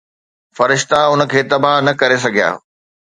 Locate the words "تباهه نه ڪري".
1.51-2.17